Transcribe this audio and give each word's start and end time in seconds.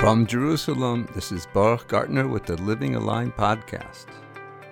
From 0.00 0.26
Jerusalem, 0.26 1.06
this 1.14 1.30
is 1.30 1.46
Baruch 1.52 1.86
Gartner 1.86 2.26
with 2.26 2.46
the 2.46 2.56
Living 2.62 2.94
Aligned 2.94 3.36
podcast. 3.36 4.06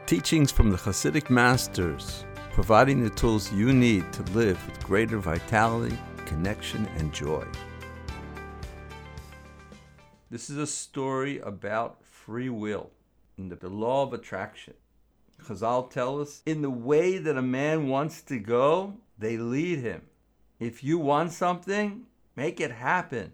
Teachings 0.07 0.51
from 0.51 0.71
the 0.71 0.79
Hasidic 0.79 1.29
masters, 1.29 2.25
providing 2.53 3.05
the 3.05 3.11
tools 3.11 3.53
you 3.53 3.75
need 3.75 4.11
to 4.15 4.23
live 4.33 4.59
with 4.67 4.83
greater 4.83 5.19
vitality, 5.19 5.99
connection, 6.25 6.87
and 6.97 7.13
joy. 7.13 7.45
This 10.31 10.49
is 10.49 10.57
a 10.57 10.67
story 10.67 11.41
about 11.41 12.03
free 12.07 12.49
will 12.49 12.89
and 13.37 13.53
the 13.53 13.69
law 13.69 14.05
of 14.05 14.15
attraction. 14.15 14.73
Chazal 15.45 15.91
tell 15.91 16.23
us 16.23 16.41
in 16.47 16.63
the 16.63 16.71
way 16.71 17.19
that 17.19 17.37
a 17.37 17.43
man 17.43 17.89
wants 17.89 18.23
to 18.23 18.39
go, 18.39 18.95
they 19.19 19.37
lead 19.37 19.81
him. 19.81 20.05
If 20.59 20.83
you 20.83 20.99
want 20.99 21.33
something, 21.33 22.07
make 22.35 22.61
it 22.61 22.71
happen. 22.71 23.33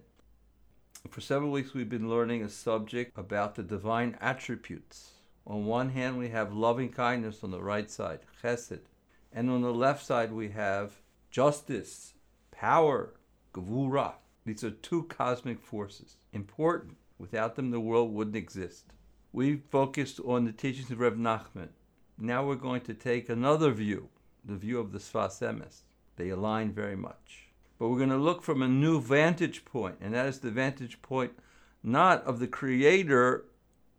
For 1.11 1.21
several 1.21 1.51
weeks, 1.51 1.74
we've 1.74 1.88
been 1.88 2.09
learning 2.09 2.42
a 2.42 2.48
subject 2.48 3.12
about 3.16 3.55
the 3.55 3.62
divine 3.62 4.16
attributes. 4.20 5.11
On 5.47 5.66
one 5.66 5.91
hand, 5.91 6.19
we 6.19 6.30
have 6.30 6.52
loving 6.52 6.88
kindness 6.91 7.45
on 7.45 7.51
the 7.51 7.62
right 7.62 7.91
side, 7.91 8.20
chesed. 8.42 8.80
And 9.33 9.51
on 9.51 9.62
the 9.62 9.73
left 9.73 10.05
side, 10.05 10.33
we 10.33 10.48
have 10.51 10.92
justice, 11.30 12.14
power, 12.51 13.14
gevura. 13.52 14.14
These 14.45 14.64
are 14.64 14.70
two 14.70 15.05
cosmic 15.05 15.61
forces, 15.61 16.16
important. 16.33 16.97
Without 17.19 17.55
them, 17.55 17.70
the 17.70 17.80
world 17.80 18.12
wouldn't 18.12 18.36
exist. 18.36 18.86
We 19.33 19.56
focused 19.56 20.20
on 20.25 20.45
the 20.45 20.52
teachings 20.52 20.91
of 20.91 21.00
Reb 21.00 21.16
Nachman. 21.16 21.69
Now 22.19 22.47
we're 22.47 22.56
going 22.56 22.83
to 22.83 22.95
take 22.95 23.28
another 23.28 23.70
view, 23.70 24.09
the 24.45 24.56
view 24.56 24.80
of 24.80 24.92
the 24.92 24.98
Sfas 24.98 25.41
Emes. 25.41 25.83
They 26.16 26.30
align 26.30 26.73
very 26.73 26.97
much. 26.97 27.44
But 27.84 27.91
we're 27.91 27.98
going 27.98 28.09
to 28.09 28.16
look 28.16 28.43
from 28.43 28.62
a 28.62 28.66
new 28.66 28.98
vantage 28.98 29.66
point, 29.66 29.97
and 30.01 30.15
that 30.15 30.25
is 30.25 30.38
the 30.38 30.51
vantage 30.51 31.02
point 31.02 31.33
not 31.83 32.25
of 32.25 32.38
the 32.38 32.47
creator, 32.47 33.45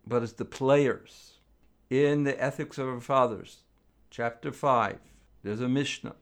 but 0.08 0.24
as 0.24 0.34
the 0.34 0.44
players. 0.44 1.34
In 1.92 2.24
the 2.24 2.44
Ethics 2.44 2.80
of 2.80 2.88
Our 2.88 3.00
Fathers, 3.00 3.58
chapter 4.10 4.52
5, 4.52 4.98
there's 5.44 5.62
a 5.62 5.70
Mishnah 5.70 6.16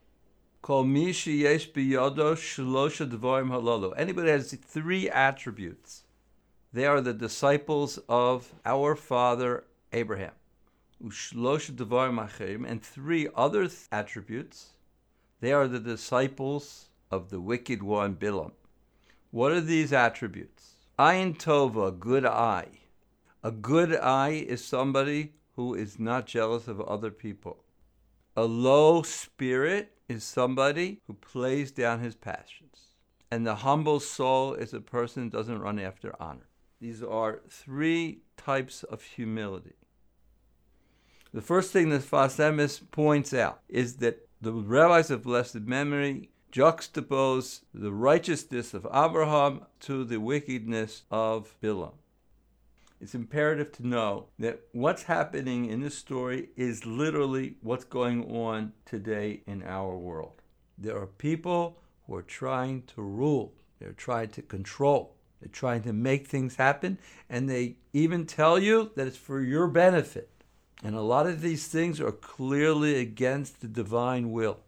called 0.61 0.87
Mishi 0.87 1.39
Yesh 1.39 1.71
Biyodo 1.71 2.35
Shlosha 2.35 3.09
Dvorim 3.09 3.47
Halolo. 3.47 3.93
Anybody 3.95 4.31
has 4.31 4.51
three 4.51 5.09
attributes. 5.09 6.03
They 6.73 6.85
are 6.85 6.99
the 6.99 7.13
disciples 7.13 7.97
of 8.09 8.53
our 8.65 8.93
father 8.93 9.63
Abraham. 9.93 10.33
Ushlosha 11.01 11.71
Dvorim 11.71 12.69
and 12.69 12.83
three 12.83 13.29
other 13.33 13.69
attributes. 13.89 14.71
They 15.39 15.53
are 15.53 15.69
the 15.69 15.79
disciples 15.79 16.89
of 17.13 17.29
the 17.29 17.39
wicked 17.39 17.83
one, 17.83 18.15
Bilam. 18.15 18.53
What 19.29 19.51
are 19.51 19.61
these 19.61 19.93
attributes? 19.93 20.75
Ayin 20.97 21.37
Tova, 21.37 21.97
good 21.97 22.25
eye. 22.25 22.79
A 23.43 23.51
good 23.51 23.95
eye 23.95 24.45
is 24.47 24.63
somebody 24.65 25.33
who 25.55 25.75
is 25.75 25.99
not 25.99 26.25
jealous 26.25 26.67
of 26.67 26.81
other 26.81 27.11
people. 27.11 27.63
A 28.35 28.45
low 28.45 29.03
spirit 29.03 29.91
is 30.09 30.23
somebody 30.23 31.01
who 31.05 31.13
plays 31.13 31.71
down 31.71 31.99
his 31.99 32.15
passions. 32.15 32.89
And 33.29 33.45
the 33.45 33.55
humble 33.55 33.99
soul 33.99 34.53
is 34.53 34.73
a 34.73 34.81
person 34.81 35.23
who 35.23 35.29
doesn't 35.29 35.59
run 35.59 35.79
after 35.79 36.15
honor. 36.19 36.47
These 36.81 37.03
are 37.03 37.41
three 37.49 38.21
types 38.37 38.83
of 38.83 39.03
humility. 39.03 39.75
The 41.33 41.41
first 41.41 41.71
thing 41.71 41.89
that 41.89 42.01
Sfas 42.01 42.37
Emes 42.37 42.81
points 42.91 43.33
out 43.33 43.61
is 43.67 43.97
that 43.97 44.27
the 44.41 44.53
rabbis 44.53 45.09
of 45.09 45.23
blessed 45.23 45.61
memory 45.61 46.29
juxtapose 46.53 47.61
the 47.73 47.91
righteousness 47.91 48.75
of 48.75 48.85
Abraham 48.93 49.65
to 49.79 50.03
the 50.03 50.19
wickedness 50.19 51.01
of 51.09 51.55
Bilam. 51.63 51.93
It's 53.01 53.15
imperative 53.15 53.71
to 53.73 53.87
know 53.87 54.27
that 54.37 54.59
what's 54.71 55.03
happening 55.03 55.65
in 55.65 55.81
this 55.81 55.97
story 55.97 56.49
is 56.55 56.85
literally 56.85 57.55
what's 57.61 57.85
going 57.85 58.31
on 58.31 58.73
today 58.85 59.41
in 59.47 59.63
our 59.63 59.97
world. 59.97 60.43
There 60.77 60.95
are 60.95 61.07
people 61.07 61.79
who 62.05 62.15
are 62.15 62.21
trying 62.21 62.83
to 62.95 63.01
rule, 63.01 63.55
they're 63.79 63.91
trying 63.91 64.29
to 64.29 64.43
control, 64.43 65.15
they're 65.41 65.49
trying 65.49 65.81
to 65.83 65.91
make 65.91 66.27
things 66.27 66.57
happen, 66.57 66.99
and 67.31 67.49
they 67.49 67.77
even 67.93 68.27
tell 68.27 68.59
you 68.59 68.91
that 68.95 69.07
it's 69.07 69.17
for 69.17 69.41
your 69.41 69.67
benefit. 69.67 70.29
And 70.83 70.95
a 70.95 71.01
lot 71.01 71.25
of 71.25 71.41
these 71.41 71.65
things 71.67 71.99
are 71.99 72.11
clearly 72.11 72.99
against 73.01 73.61
the 73.61 73.67
divine 73.67 74.31
will. 74.31 74.59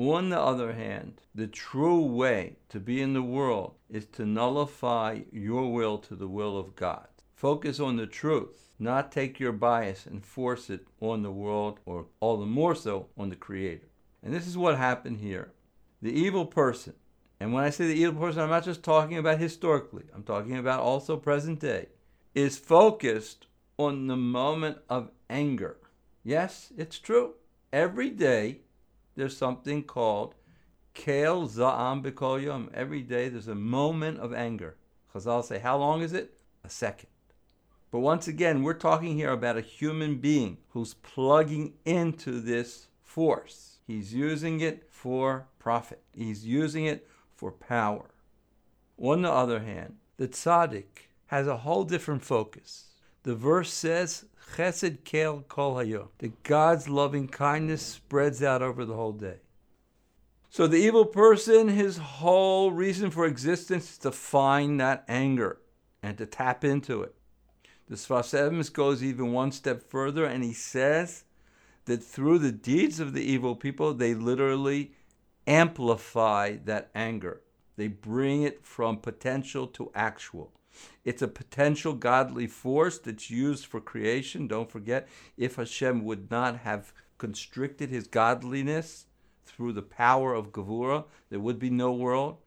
On 0.00 0.30
the 0.30 0.40
other 0.40 0.72
hand, 0.72 1.20
the 1.34 1.46
true 1.46 2.00
way 2.00 2.56
to 2.70 2.80
be 2.80 3.02
in 3.02 3.12
the 3.12 3.22
world 3.22 3.74
is 3.90 4.06
to 4.12 4.24
nullify 4.24 5.20
your 5.30 5.70
will 5.70 5.98
to 5.98 6.16
the 6.16 6.26
will 6.26 6.56
of 6.56 6.74
God. 6.74 7.06
Focus 7.34 7.78
on 7.78 7.96
the 7.96 8.06
truth, 8.06 8.70
not 8.78 9.12
take 9.12 9.38
your 9.38 9.52
bias 9.52 10.06
and 10.06 10.24
force 10.24 10.70
it 10.70 10.86
on 11.02 11.22
the 11.22 11.30
world 11.30 11.80
or 11.84 12.06
all 12.18 12.38
the 12.38 12.46
more 12.46 12.74
so 12.74 13.08
on 13.18 13.28
the 13.28 13.36
Creator. 13.36 13.88
And 14.22 14.32
this 14.32 14.46
is 14.46 14.56
what 14.56 14.78
happened 14.78 15.18
here. 15.18 15.52
The 16.00 16.18
evil 16.18 16.46
person, 16.46 16.94
and 17.38 17.52
when 17.52 17.64
I 17.64 17.68
say 17.68 17.86
the 17.86 17.92
evil 17.92 18.22
person, 18.22 18.40
I'm 18.40 18.48
not 18.48 18.64
just 18.64 18.82
talking 18.82 19.18
about 19.18 19.38
historically, 19.38 20.04
I'm 20.14 20.22
talking 20.22 20.56
about 20.56 20.80
also 20.80 21.18
present 21.18 21.60
day, 21.60 21.88
is 22.34 22.56
focused 22.56 23.48
on 23.76 24.06
the 24.06 24.16
moment 24.16 24.78
of 24.88 25.10
anger. 25.28 25.76
Yes, 26.24 26.72
it's 26.78 26.98
true. 26.98 27.34
Every 27.70 28.08
day 28.08 28.60
there's 29.16 29.36
something 29.36 29.82
called 29.82 30.34
Kel 30.94 31.46
Za'am 31.46 32.02
B'Kol 32.02 32.42
Yom. 32.42 32.70
Every 32.74 33.02
day 33.02 33.28
there's 33.28 33.48
a 33.48 33.54
moment 33.54 34.18
of 34.18 34.32
anger. 34.32 34.76
Chazal 35.14 35.44
say, 35.44 35.58
how 35.58 35.76
long 35.76 36.02
is 36.02 36.12
it? 36.12 36.40
A 36.64 36.70
second. 36.70 37.08
But 37.90 38.00
once 38.00 38.28
again, 38.28 38.62
we're 38.62 38.74
talking 38.74 39.16
here 39.16 39.32
about 39.32 39.56
a 39.56 39.62
human 39.62 40.16
being 40.16 40.58
who's 40.68 40.94
plugging 40.94 41.74
into 41.84 42.40
this 42.40 42.86
force. 43.02 43.78
He's 43.86 44.14
using 44.14 44.60
it 44.60 44.86
for 44.88 45.48
profit. 45.58 46.02
He's 46.14 46.46
using 46.46 46.84
it 46.84 47.08
for 47.34 47.50
power. 47.50 48.10
On 48.98 49.22
the 49.22 49.32
other 49.32 49.60
hand, 49.60 49.96
the 50.18 50.28
tzaddik 50.28 51.08
has 51.26 51.48
a 51.48 51.58
whole 51.58 51.84
different 51.84 52.22
focus. 52.22 52.89
The 53.22 53.34
verse 53.34 53.72
says, 53.72 54.24
Chesed 54.56 55.04
kel 55.04 55.44
kol 55.48 55.76
hayom. 55.76 56.08
That 56.18 56.42
God's 56.42 56.88
loving 56.88 57.28
kindness 57.28 57.82
spreads 57.82 58.42
out 58.42 58.62
over 58.62 58.84
the 58.84 58.94
whole 58.94 59.12
day. 59.12 59.40
So 60.48 60.66
the 60.66 60.78
evil 60.78 61.04
person, 61.04 61.68
his 61.68 61.98
whole 61.98 62.72
reason 62.72 63.10
for 63.10 63.24
existence 63.24 63.92
is 63.92 63.98
to 63.98 64.10
find 64.10 64.80
that 64.80 65.04
anger 65.06 65.60
and 66.02 66.18
to 66.18 66.26
tap 66.26 66.64
into 66.64 67.02
it. 67.02 67.14
The 67.88 67.94
Sfas 67.94 68.36
Emes 68.36 68.72
goes 68.72 69.02
even 69.02 69.32
one 69.32 69.52
step 69.52 69.82
further 69.82 70.24
and 70.24 70.42
he 70.42 70.52
says 70.52 71.24
that 71.84 72.02
through 72.02 72.38
the 72.38 72.52
deeds 72.52 73.00
of 73.00 73.12
the 73.12 73.22
evil 73.22 73.54
people, 73.54 73.94
they 73.94 74.14
literally 74.14 74.92
amplify 75.46 76.56
that 76.64 76.90
anger. 76.94 77.42
They 77.76 77.88
bring 77.88 78.42
it 78.42 78.64
from 78.64 78.98
potential 78.98 79.66
to 79.68 79.90
actual. 79.94 80.52
It's 81.04 81.22
a 81.22 81.28
potential 81.28 81.94
godly 81.94 82.46
force 82.46 82.98
that's 82.98 83.30
used 83.30 83.66
for 83.66 83.80
creation. 83.80 84.46
Don't 84.46 84.70
forget, 84.70 85.08
if 85.36 85.56
Hashem 85.56 86.04
would 86.04 86.30
not 86.30 86.58
have 86.58 86.92
constricted 87.18 87.90
his 87.90 88.06
godliness 88.06 89.06
through 89.44 89.72
the 89.72 89.82
power 89.82 90.34
of 90.34 90.52
Gevura, 90.52 91.04
there 91.28 91.40
would 91.40 91.58
be 91.58 91.70
no 91.70 91.92
world. 91.92 92.38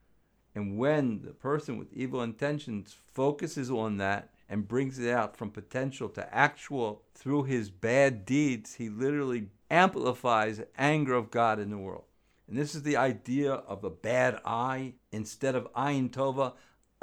And 0.55 0.77
when 0.77 1.21
the 1.23 1.33
person 1.33 1.77
with 1.77 1.93
evil 1.93 2.21
intentions 2.21 2.95
focuses 3.13 3.71
on 3.71 3.97
that 3.97 4.29
and 4.47 4.67
brings 4.67 4.99
it 4.99 5.11
out 5.11 5.35
from 5.35 5.49
potential 5.49 6.09
to 6.09 6.35
actual 6.35 7.03
through 7.15 7.43
his 7.43 7.69
bad 7.69 8.25
deeds, 8.25 8.75
he 8.75 8.89
literally 8.89 9.49
amplifies 9.71 10.61
anger 10.77 11.15
of 11.15 11.31
God 11.31 11.59
in 11.59 11.71
the 11.71 11.77
world. 11.77 12.03
And 12.47 12.57
this 12.57 12.75
is 12.75 12.83
the 12.83 12.97
idea 12.97 13.53
of 13.53 13.83
a 13.83 13.89
bad 13.89 14.39
eye. 14.45 14.93
Instead 15.11 15.55
of 15.55 15.71
ayin 15.73 16.11
tova, 16.11 16.53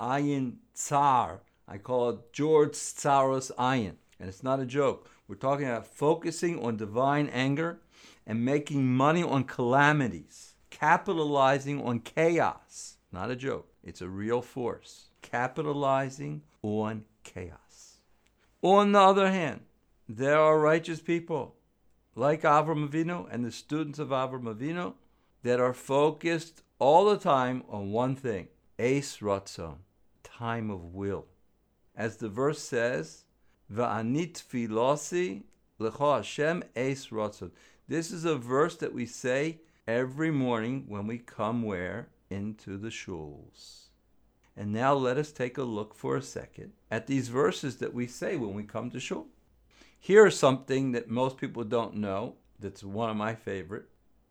ayin 0.00 0.56
tsar. 0.74 1.40
I 1.68 1.78
call 1.78 2.10
it 2.10 2.32
George 2.32 2.72
Tsaros 2.72 3.50
ayin. 3.56 3.94
And 4.18 4.28
it's 4.28 4.42
not 4.42 4.60
a 4.60 4.66
joke. 4.66 5.08
We're 5.28 5.36
talking 5.36 5.66
about 5.66 5.86
focusing 5.86 6.58
on 6.64 6.76
divine 6.76 7.28
anger 7.28 7.80
and 8.26 8.44
making 8.44 8.86
money 8.86 9.22
on 9.22 9.44
calamities, 9.44 10.54
capitalizing 10.70 11.80
on 11.82 12.00
chaos. 12.00 12.96
Not 13.12 13.30
a 13.30 13.36
joke. 13.36 13.68
It's 13.82 14.00
a 14.00 14.08
real 14.08 14.42
force. 14.42 15.08
Capitalizing 15.22 16.42
on 16.62 17.04
chaos. 17.22 17.98
On 18.62 18.92
the 18.92 19.00
other 19.00 19.30
hand, 19.30 19.60
there 20.08 20.38
are 20.38 20.58
righteous 20.58 21.00
people 21.00 21.54
like 22.14 22.42
Avram 22.42 22.88
Avinu 22.88 23.26
and 23.30 23.44
the 23.44 23.52
students 23.52 23.98
of 23.98 24.08
Avram 24.08 24.42
Avinu 24.42 24.94
that 25.42 25.60
are 25.60 25.72
focused 25.72 26.62
all 26.78 27.06
the 27.06 27.16
time 27.16 27.62
on 27.68 27.92
one 27.92 28.16
thing, 28.16 28.48
Ace 28.78 29.18
Ratzon, 29.18 29.76
time 30.40 30.70
of 30.70 30.94
will. 30.94 31.26
As 31.94 32.16
the 32.16 32.30
verse 32.30 32.60
says, 32.60 33.24
Va'anit 33.70 34.42
filosi 34.42 35.42
Hashem. 35.78 36.64
This 37.88 38.10
is 38.10 38.24
a 38.24 38.36
verse 38.36 38.76
that 38.76 38.94
we 38.94 39.04
say 39.04 39.60
every 39.86 40.30
morning 40.30 40.84
when 40.88 41.06
we 41.06 41.18
come 41.18 41.62
where? 41.62 42.08
Into 42.30 42.78
the 42.78 42.88
shuls. 42.88 43.88
And 44.56 44.72
now 44.72 44.94
let 44.94 45.18
us 45.18 45.30
take 45.30 45.58
a 45.58 45.62
look 45.62 45.94
for 45.94 46.16
a 46.16 46.22
second 46.22 46.72
at 46.90 47.06
these 47.06 47.28
verses 47.28 47.76
that 47.76 47.92
we 47.92 48.06
say 48.06 48.36
when 48.36 48.54
we 48.54 48.62
come 48.62 48.90
to 48.90 49.00
shul. 49.00 49.26
Here's 49.98 50.38
something 50.38 50.92
that 50.92 51.10
most 51.10 51.36
people 51.36 51.64
don't 51.64 51.96
know 51.96 52.36
that's 52.58 52.82
one 52.82 53.10
of 53.10 53.16
my 53.16 53.34
favorite. 53.34 53.86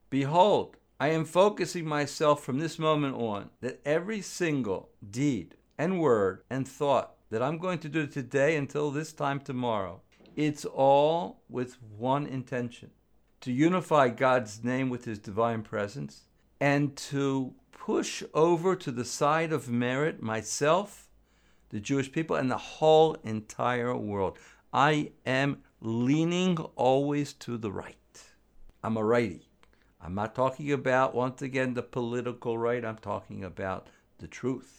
Behold, 0.09 0.77
I 0.99 1.09
am 1.09 1.25
focusing 1.25 1.85
myself 1.85 2.43
from 2.43 2.57
this 2.57 2.79
moment 2.79 3.15
on 3.15 3.51
that 3.61 3.79
every 3.85 4.21
single 4.21 4.89
deed 5.07 5.55
and 5.79 5.97
word 5.97 6.43
and 6.49 6.67
thought 6.67 7.15
that 7.31 7.41
I'm 7.41 7.57
going 7.57 7.79
to 7.79 7.89
do 7.89 8.05
today 8.05 8.57
until 8.57 8.91
this 8.91 9.13
time 9.13 9.39
tomorrow, 9.39 10.01
it's 10.35 10.65
all 10.65 11.41
with 11.49 11.77
one 11.97 12.27
intention 12.27 12.91
to 13.41 13.53
unify 13.53 14.09
God's 14.09 14.61
name 14.61 14.89
with 14.89 15.05
his 15.05 15.19
divine 15.19 15.61
presence 15.63 16.25
and 16.59 16.97
to 16.97 17.53
push 17.71 18.21
over 18.33 18.75
to 18.75 18.91
the 18.91 19.05
side 19.05 19.53
of 19.53 19.69
merit 19.69 20.21
myself, 20.21 21.07
the 21.69 21.79
Jewish 21.79 22.11
people, 22.11 22.35
and 22.35 22.51
the 22.51 22.57
whole 22.57 23.15
entire 23.23 23.95
world. 23.95 24.37
I 24.73 25.11
am 25.25 25.63
leaning 25.79 26.57
always 26.75 27.31
to 27.33 27.57
the 27.57 27.71
right. 27.71 27.95
I'm 28.83 28.97
a 28.97 29.03
righty. 29.03 29.47
I'm 30.01 30.13
not 30.13 30.35
talking 30.35 30.73
about, 30.73 31.15
once 31.15 31.41
again, 31.41 31.73
the 31.73 31.83
political 31.83 32.57
right. 32.57 32.83
I'm 32.83 32.97
talking 32.97 33.45
about 33.45 33.87
the 34.17 34.27
truth. 34.27 34.78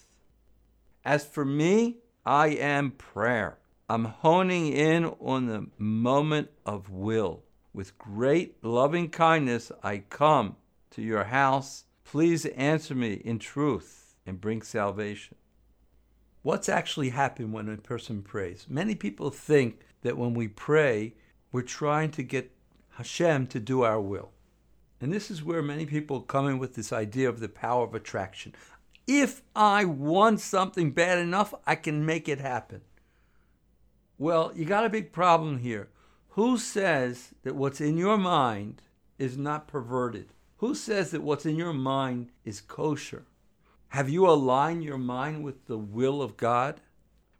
As 1.04 1.24
for 1.24 1.44
me, 1.44 1.98
I 2.26 2.48
am 2.48 2.90
prayer. 2.92 3.58
I'm 3.88 4.04
honing 4.04 4.72
in 4.72 5.06
on 5.18 5.46
the 5.46 5.66
moment 5.78 6.50
of 6.66 6.90
will. 6.90 7.42
With 7.72 7.98
great 7.98 8.62
loving 8.62 9.08
kindness, 9.08 9.72
I 9.82 9.98
come 9.98 10.56
to 10.90 11.02
your 11.02 11.24
house. 11.24 11.84
Please 12.04 12.44
answer 12.46 12.94
me 12.94 13.14
in 13.14 13.38
truth 13.38 14.16
and 14.26 14.40
bring 14.40 14.62
salvation. 14.62 15.36
What's 16.42 16.68
actually 16.68 17.10
happened 17.10 17.52
when 17.52 17.68
a 17.68 17.76
person 17.76 18.22
prays? 18.22 18.66
Many 18.68 18.94
people 18.94 19.30
think 19.30 19.80
that 20.02 20.18
when 20.18 20.34
we 20.34 20.48
pray, 20.48 21.14
we're 21.52 21.62
trying 21.62 22.10
to 22.12 22.22
get 22.22 22.50
Hashem 22.90 23.46
to 23.48 23.60
do 23.60 23.82
our 23.82 24.00
will. 24.00 24.30
And 25.00 25.12
this 25.12 25.30
is 25.30 25.42
where 25.42 25.62
many 25.62 25.86
people 25.86 26.20
come 26.20 26.46
in 26.46 26.58
with 26.58 26.74
this 26.74 26.92
idea 26.92 27.28
of 27.28 27.40
the 27.40 27.48
power 27.48 27.84
of 27.84 27.94
attraction. 27.94 28.54
If 29.12 29.42
I 29.56 29.86
want 29.86 30.38
something 30.38 30.92
bad 30.92 31.18
enough, 31.18 31.52
I 31.66 31.74
can 31.74 32.06
make 32.06 32.28
it 32.28 32.38
happen. 32.38 32.82
Well, 34.18 34.52
you 34.54 34.64
got 34.64 34.84
a 34.84 34.88
big 34.88 35.10
problem 35.10 35.58
here. 35.58 35.88
Who 36.34 36.56
says 36.56 37.34
that 37.42 37.56
what's 37.56 37.80
in 37.80 37.98
your 37.98 38.16
mind 38.16 38.82
is 39.18 39.36
not 39.36 39.66
perverted? 39.66 40.28
Who 40.58 40.76
says 40.76 41.10
that 41.10 41.24
what's 41.24 41.44
in 41.44 41.56
your 41.56 41.72
mind 41.72 42.30
is 42.44 42.60
kosher? 42.60 43.26
Have 43.88 44.08
you 44.08 44.28
aligned 44.28 44.84
your 44.84 44.96
mind 44.96 45.42
with 45.42 45.66
the 45.66 45.78
will 45.78 46.22
of 46.22 46.36
God? 46.36 46.80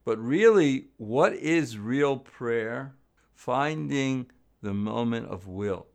But 0.04 0.18
really, 0.18 0.88
what 0.96 1.34
is 1.34 1.78
real 1.78 2.16
prayer? 2.16 2.96
Finding 3.32 4.28
the 4.60 4.74
moment 4.74 5.28
of 5.28 5.46
will, 5.46 5.86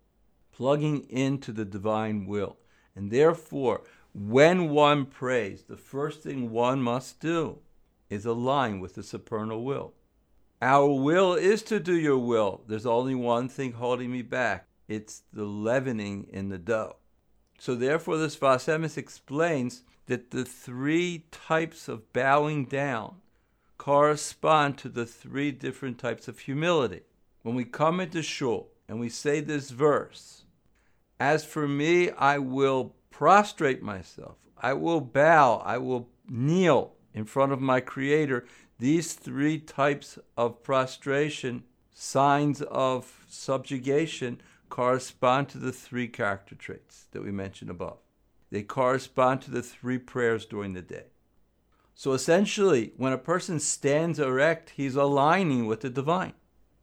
plugging 0.54 1.02
into 1.10 1.52
the 1.52 1.66
divine 1.66 2.28
will. 2.28 2.56
And 2.96 3.12
therefore, 3.12 3.84
when 4.18 4.70
one 4.70 5.06
prays, 5.06 5.64
the 5.64 5.76
first 5.76 6.24
thing 6.24 6.50
one 6.50 6.82
must 6.82 7.20
do 7.20 7.60
is 8.10 8.26
align 8.26 8.80
with 8.80 8.96
the 8.96 9.04
supernal 9.04 9.66
will. 9.66 9.94
Our 10.62 10.88
will 10.88 11.34
is 11.34 11.62
to 11.64 11.82
do 11.82 11.98
your 12.00 12.18
will. 12.18 12.62
There's 12.66 12.86
only 12.86 13.14
one 13.14 13.50
thing 13.50 13.74
holding 13.74 14.12
me 14.12 14.22
back 14.22 14.68
it's 14.88 15.24
the 15.34 15.44
leavening 15.44 16.28
in 16.32 16.48
the 16.48 16.58
dough. 16.58 16.96
So, 17.60 17.76
therefore, 17.76 18.18
this 18.18 18.38
Sfas 18.38 18.68
Emes 18.74 18.98
explains 18.98 19.82
that 20.06 20.32
the 20.32 20.46
three 20.46 21.26
types 21.32 21.88
of 21.90 22.14
bowing 22.14 22.66
down 22.66 23.16
correspond 23.78 24.78
to 24.78 24.90
the 24.90 25.06
three 25.06 25.52
different 25.52 25.98
types 25.98 26.28
of 26.28 26.40
humility. 26.40 27.02
When 27.42 27.56
we 27.56 27.66
come 27.66 28.00
into 28.00 28.22
shul 28.22 28.70
and 28.88 29.00
we 29.00 29.10
say 29.10 29.42
this 29.42 29.72
verse, 29.72 30.44
as 31.20 31.44
for 31.44 31.68
me, 31.68 32.12
I 32.12 32.38
will 32.38 32.95
prostrate 33.18 33.82
myself, 33.82 34.36
I 34.58 34.74
will 34.74 35.00
bow, 35.00 35.62
I 35.64 35.78
will 35.78 36.10
kneel 36.28 36.96
in 37.14 37.24
front 37.24 37.54
of 37.54 37.62
my 37.62 37.80
Creator. 37.80 38.46
These 38.78 39.14
three 39.14 39.58
types 39.58 40.20
of 40.36 40.62
prostration, 40.64 41.64
signs 41.94 42.62
of 42.64 43.24
subjugation, 43.30 44.42
correspond 44.68 45.48
to 45.48 45.58
the 45.58 45.72
three 45.72 46.10
character 46.10 46.56
traits 46.56 47.06
that 47.12 47.24
we 47.24 47.32
mentioned 47.32 47.70
above. 47.70 48.00
They 48.52 48.64
correspond 48.64 49.42
to 49.44 49.52
the 49.52 49.64
three 49.64 49.98
prayers 49.98 50.46
during 50.46 50.74
the 50.74 50.82
day. 50.82 51.06
So 51.94 52.12
essentially, 52.12 52.92
when 52.98 53.14
a 53.14 53.18
person 53.18 53.62
stands 53.62 54.20
erect, 54.20 54.72
he's 54.72 54.98
aligning 54.98 55.68
with 55.68 55.80
the 55.80 55.90
divine. 55.90 56.34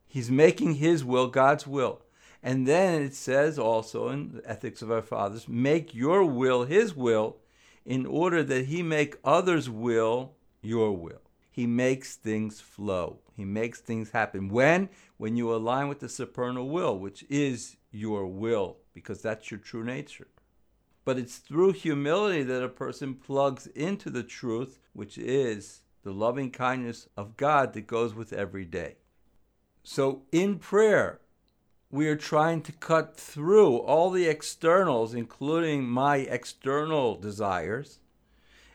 He's 0.06 0.30
making 0.30 0.76
his 0.76 1.04
will 1.04 1.26
God's 1.26 1.66
will. 1.66 2.00
And 2.42 2.66
then 2.66 3.02
it 3.02 3.14
says 3.14 3.58
also 3.58 4.08
in 4.08 4.32
the 4.32 4.50
Ethics 4.50 4.82
of 4.82 4.90
Our 4.90 5.02
Fathers, 5.02 5.48
make 5.48 5.94
your 5.94 6.24
will 6.24 6.64
his 6.64 6.94
will 6.94 7.36
in 7.84 8.04
order 8.04 8.42
that 8.42 8.66
he 8.66 8.82
make 8.82 9.16
others' 9.24 9.70
will 9.70 10.34
your 10.60 10.96
will. 10.96 11.22
He 11.50 11.66
makes 11.66 12.16
things 12.16 12.60
flow. 12.60 13.20
He 13.36 13.44
makes 13.44 13.80
things 13.80 14.10
happen. 14.10 14.48
When? 14.48 14.88
When 15.18 15.36
you 15.36 15.54
align 15.54 15.88
with 15.88 16.00
the 16.00 16.08
supernal 16.08 16.68
will, 16.68 16.98
which 16.98 17.24
is 17.28 17.76
your 17.90 18.26
will, 18.26 18.78
because 18.94 19.20
that's 19.20 19.50
your 19.50 19.60
true 19.60 19.84
nature. 19.84 20.28
But 21.04 21.18
it's 21.18 21.38
through 21.38 21.72
humility 21.72 22.42
that 22.44 22.62
a 22.62 22.68
person 22.68 23.14
plugs 23.14 23.66
into 23.68 24.08
the 24.08 24.22
truth, 24.22 24.78
which 24.92 25.18
is 25.18 25.82
the 26.04 26.12
loving 26.12 26.50
kindness 26.50 27.08
of 27.16 27.36
God 27.36 27.74
that 27.74 27.86
goes 27.86 28.14
with 28.14 28.32
every 28.32 28.64
day. 28.64 28.96
So 29.82 30.22
in 30.32 30.58
prayer, 30.58 31.20
we 31.92 32.08
are 32.08 32.16
trying 32.16 32.62
to 32.62 32.72
cut 32.72 33.18
through 33.18 33.76
all 33.76 34.10
the 34.10 34.26
externals, 34.26 35.12
including 35.12 35.84
my 35.84 36.16
external 36.16 37.16
desires, 37.16 37.98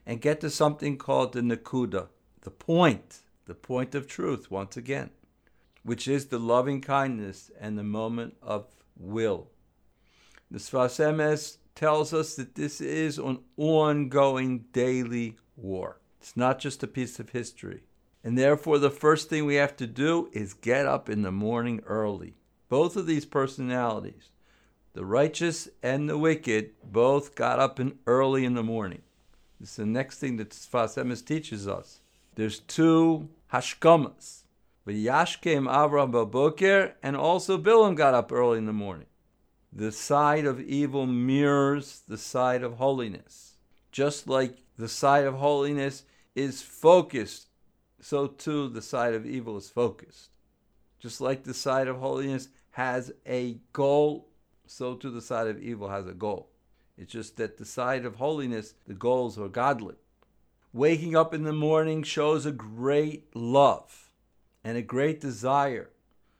and 0.05 0.21
get 0.21 0.39
to 0.39 0.51
something 0.51 0.97
called 0.97 1.33
the 1.33 1.41
Nakuda, 1.41 2.09
the 2.41 2.51
point, 2.51 3.21
the 3.45 3.55
point 3.55 3.95
of 3.95 4.07
truth, 4.07 4.51
once 4.51 4.77
again, 4.77 5.09
which 5.81 6.07
is 6.07 6.27
the 6.27 6.37
loving 6.37 6.79
kindness 6.79 7.49
and 7.59 7.75
the 7.75 7.83
moment 7.83 8.37
of 8.43 8.67
will. 8.95 9.49
The 10.51 10.59
Sfas 10.59 11.03
Emes 11.03 11.57
tells 11.73 12.13
us 12.13 12.35
that 12.35 12.53
this 12.53 12.79
is 12.79 13.17
an 13.17 13.39
ongoing 13.57 14.65
daily 14.71 15.37
war. 15.55 15.99
It's 16.21 16.37
not 16.37 16.59
just 16.59 16.83
a 16.83 16.87
piece 16.87 17.19
of 17.19 17.31
history. 17.31 17.81
And 18.23 18.37
therefore, 18.37 18.77
the 18.77 18.91
first 18.91 19.27
thing 19.27 19.45
we 19.45 19.55
have 19.55 19.75
to 19.77 19.87
do 19.87 20.29
is 20.33 20.53
get 20.53 20.85
up 20.85 21.09
in 21.09 21.23
the 21.23 21.31
morning 21.31 21.81
early. 21.87 22.35
Both 22.69 22.95
of 22.95 23.05
these 23.05 23.25
personalities, 23.25 24.29
the 24.93 25.05
righteous 25.05 25.69
and 25.81 26.09
the 26.09 26.17
wicked, 26.17 26.71
both 26.83 27.35
got 27.35 27.59
up 27.59 27.79
in 27.79 27.99
early 28.05 28.45
in 28.45 28.55
the 28.55 28.63
morning. 28.63 29.01
This 29.59 29.71
is 29.71 29.75
the 29.77 29.85
next 29.85 30.19
thing 30.19 30.37
that 30.37 30.49
Sfas 30.49 31.01
Emes 31.01 31.25
teaches 31.25 31.67
us. 31.67 32.01
There's 32.35 32.59
two 32.59 33.29
hashkamas. 33.53 34.43
Yashkem 34.93 35.69
Avram 35.69 36.11
Baboker, 36.11 36.93
and 37.03 37.15
also 37.15 37.57
Bilam 37.57 37.95
got 37.95 38.13
up 38.13 38.31
early 38.31 38.57
in 38.57 38.65
the 38.65 38.73
morning. 38.73 39.07
The 39.73 39.91
side 39.91 40.45
of 40.45 40.61
evil 40.61 41.05
mirrors 41.05 42.03
the 42.07 42.17
side 42.17 42.63
of 42.63 42.75
holiness. 42.75 43.57
Just 43.91 44.27
like 44.27 44.59
the 44.77 44.87
side 44.87 45.25
of 45.25 45.35
holiness 45.35 46.03
is 46.35 46.61
focused, 46.61 47.47
so 47.99 48.27
too 48.27 48.69
the 48.69 48.81
side 48.81 49.13
of 49.13 49.25
evil 49.25 49.57
is 49.57 49.69
focused. 49.69 50.36
Just 50.99 51.21
like 51.21 51.43
the 51.43 51.53
side 51.53 51.87
of 51.87 51.97
holiness 51.97 52.49
has 52.71 53.11
a 53.25 53.59
goal, 53.73 54.29
so 54.65 54.95
too 54.95 55.11
the 55.11 55.21
side 55.21 55.47
of 55.47 55.61
evil 55.61 55.89
has 55.89 56.07
a 56.07 56.13
goal. 56.13 56.49
It's 56.97 57.11
just 57.11 57.37
that 57.37 57.57
the 57.57 57.65
side 57.65 58.05
of 58.05 58.15
holiness, 58.15 58.73
the 58.87 58.93
goals 58.93 59.37
are 59.37 59.47
godly. 59.47 59.95
Waking 60.73 61.15
up 61.15 61.33
in 61.33 61.43
the 61.43 61.53
morning 61.53 62.03
shows 62.03 62.45
a 62.45 62.51
great 62.51 63.35
love 63.35 64.11
and 64.63 64.77
a 64.77 64.81
great 64.81 65.21
desire 65.21 65.89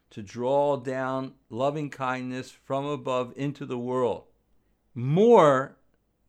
to 0.10 0.22
draw 0.24 0.78
down 0.78 1.34
loving 1.50 1.90
kindness 1.90 2.52
from 2.52 2.86
above 2.86 3.34
into 3.36 3.66
the 3.66 3.78
world 3.78 4.24
more 4.98 5.78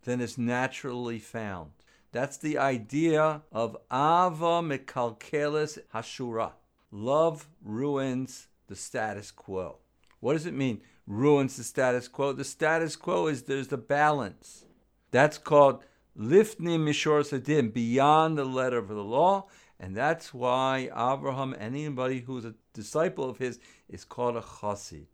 than 0.02 0.20
is 0.20 0.36
naturally 0.36 1.18
found. 1.18 1.70
That's 2.12 2.36
the 2.36 2.58
idea 2.58 3.42
of 3.50 3.76
Ava 3.90 4.62
Mikalkelis 4.62 5.78
Hashura. 5.94 6.52
Love 6.90 7.48
ruins 7.62 8.48
the 8.66 8.76
status 8.76 9.30
quo. 9.30 9.78
What 10.20 10.32
does 10.32 10.46
it 10.46 10.54
mean? 10.54 10.80
Ruins 11.06 11.56
the 11.56 11.64
status 11.64 12.08
quo. 12.08 12.32
The 12.32 12.44
status 12.44 12.96
quo 12.96 13.26
is 13.26 13.42
there's 13.42 13.68
the 13.68 13.78
balance. 13.78 14.64
That's 15.10 15.38
called 15.38 15.84
lifnim 16.18 16.84
mishor 16.84 17.22
sadim, 17.22 17.72
beyond 17.72 18.36
the 18.36 18.44
letter 18.44 18.78
of 18.78 18.88
the 18.88 19.04
law, 19.04 19.46
and 19.78 19.96
that's 19.96 20.34
why 20.34 20.90
Abraham, 20.96 21.54
anybody 21.58 22.20
who's 22.20 22.44
a 22.44 22.54
disciple 22.72 23.28
of 23.28 23.38
his, 23.38 23.60
is 23.88 24.04
called 24.04 24.36
a 24.36 24.40
chassid. 24.40 25.06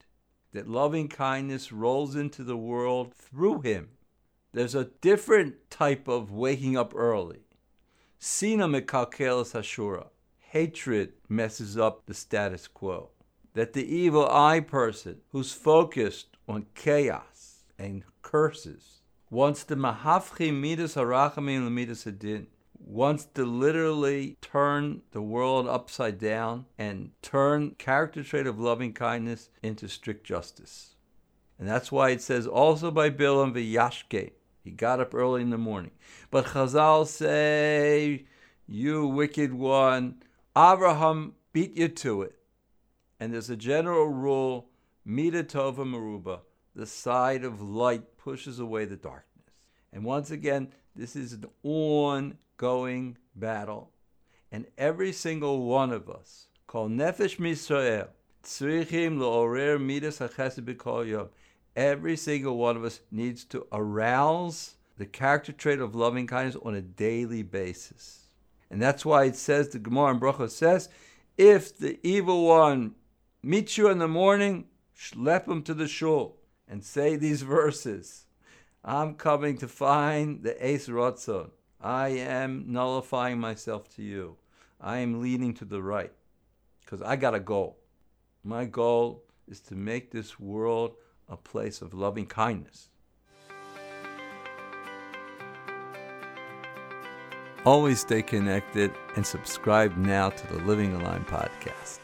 That 0.53 0.69
loving 0.69 1.09
kindness 1.09 1.73
rolls 1.73 2.15
into 2.15 2.45
the 2.45 2.57
world 2.57 3.13
through 3.13 3.61
him. 3.63 3.91
There's 4.53 4.77
a 4.77 4.85
different 5.01 5.69
type 5.69 6.07
of 6.07 6.31
waking 6.31 6.77
up 6.77 6.95
early. 6.95 7.41
Sina 8.21 8.69
mekalkelas 8.69 9.53
hashura. 9.53 10.07
Hatred 10.55 11.15
messes 11.29 11.77
up 11.77 12.07
the 12.07 12.15
status 12.15 12.69
quo. 12.69 13.11
That 13.55 13.73
the 13.73 13.85
evil 13.85 14.31
eye 14.31 14.61
person 14.61 15.17
who's 15.33 15.53
focused 15.53 16.37
on 16.49 16.67
chaos 16.77 17.65
and 17.77 18.05
curses 18.23 19.01
wants 19.31 19.65
the 19.65 19.75
mahafchi 19.75 20.55
midas 20.55 20.95
harachamim 20.95 21.69
midas 21.73 22.07
adin 22.07 22.47
wants 22.79 23.25
to 23.35 23.45
literally 23.45 24.37
turn 24.41 25.03
the 25.11 25.23
world 25.23 25.67
upside 25.67 26.21
down 26.21 26.67
and 26.79 27.11
turn 27.21 27.73
character 27.73 28.23
trait 28.23 28.47
of 28.47 28.61
loving 28.61 28.93
kindness 28.93 29.49
into 29.61 29.89
strict 29.89 30.25
justice. 30.25 30.95
And 31.59 31.67
that's 31.67 31.91
why 31.91 32.11
it 32.11 32.23
says 32.23 32.47
also 32.47 32.93
by 32.93 33.11
Bilam 33.11 33.55
v'yashke. 33.55 34.31
He 34.63 34.71
got 34.71 35.01
up 35.01 35.17
early 35.17 35.43
in 35.43 35.51
the 35.51 35.59
morning. 35.59 35.91
But 36.31 36.47
Chazal 36.47 37.09
say, 37.09 38.27
you 38.69 39.09
wicked 39.09 39.53
one, 39.53 40.23
Abraham 40.57 41.35
beat 41.53 41.77
you 41.77 41.89
to 41.89 42.23
it. 42.23 42.37
And 43.19 43.33
there's 43.33 43.51
a 43.51 43.57
general 43.57 44.07
rule, 44.07 44.69
Mida 45.05 45.43
Tova 45.43 45.85
Maruba, 45.85 46.41
the 46.75 46.87
side 46.87 47.45
of 47.45 47.61
light 47.61 48.17
pushes 48.17 48.61
away 48.61 48.85
the 48.85 48.97
darkness. 48.97 49.61
And 49.93 50.05
once 50.05 50.31
again, 50.31 50.69
this 50.95 51.17
is 51.17 51.33
an 51.33 51.47
ongoing 51.63 53.17
battle. 53.35 53.91
And 54.53 54.67
every 54.79 55.13
single 55.13 55.67
one 55.67 55.93
of 55.93 56.09
us, 56.09 56.47
called 56.67 56.93
Nefesh 56.93 57.39
Misrael, 57.39 58.09
Yom, 61.09 61.29
every 61.77 62.17
single 62.17 62.59
one 62.59 62.77
of 62.77 62.85
us 62.85 63.01
needs 63.11 63.45
to 63.45 63.67
arouse 63.73 64.75
the 64.99 65.07
character 65.07 65.53
trait 65.53 65.81
of 65.81 65.95
loving 65.95 66.27
kindness 66.27 66.57
on 66.63 66.75
a 66.75 66.81
daily 66.81 67.43
basis. 67.43 68.24
And 68.71 68.81
that's 68.81 69.05
why 69.05 69.25
it 69.25 69.37
says, 69.37 69.69
the 69.69 69.79
Gemara 69.79 70.13
in 70.13 70.21
Bracha 70.21 70.51
says, 70.51 70.89
if 71.37 71.77
the 71.77 71.99
evil 72.03 72.47
one 72.47 72.95
meets 73.43 73.77
you 73.77 73.89
in 73.89 73.99
the 73.99 74.09
morning, 74.09 74.67
schlep 74.97 75.49
him 75.49 75.63
to 75.65 75.75
the 75.75 75.89
shul 75.89 76.37
and 76.69 76.85
say 76.85 77.17
these 77.17 77.43
verses. 77.59 78.27
I'm 78.85 79.15
coming 79.15 79.57
to 79.59 79.69
find 79.69 80.43
the 80.43 80.67
Ace 80.67 80.89
Rotzon. 80.89 81.51
I 81.81 82.09
am 82.09 82.65
nullifying 82.69 83.39
myself 83.39 83.89
to 83.97 84.03
you. 84.03 84.37
I 84.81 84.99
am 84.99 85.21
leaning 85.21 85.55
to 85.55 85.65
the 85.65 85.83
right 85.83 86.13
because 86.81 87.03
I 87.03 87.17
got 87.17 87.35
a 87.35 87.41
goal. 87.41 87.79
My 88.43 88.65
goal 88.65 89.25
is 89.49 89.61
to 89.61 89.75
make 89.75 90.11
this 90.11 90.39
world 90.39 90.95
a 91.29 91.37
place 91.37 91.81
of 91.81 91.95
loving 91.95 92.27
kindness. 92.27 92.91
Always 97.65 98.01
stay 98.01 98.21
connected 98.21 98.93
and 99.17 99.27
subscribe 99.27 99.97
now 99.97 100.29
to 100.29 100.47
the 100.49 100.63
Living 100.65 100.93
Aligned 100.95 101.27
podcast. 101.27 102.01